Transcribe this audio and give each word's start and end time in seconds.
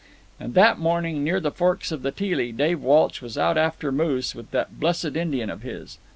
And 0.39 0.55
that 0.55 0.79
morning, 0.79 1.23
near 1.23 1.39
the 1.39 1.51
forks 1.51 1.91
of 1.91 2.01
the 2.01 2.09
Teelee, 2.09 2.51
Dave 2.53 2.81
Walsh 2.81 3.21
was 3.21 3.37
out 3.37 3.55
after 3.55 3.91
moose 3.91 4.33
with 4.33 4.49
that 4.49 4.79
blessed 4.79 5.15
Indian 5.15 5.51
of 5.51 5.61
his. 5.61 5.99